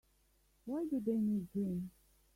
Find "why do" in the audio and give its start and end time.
0.65-0.99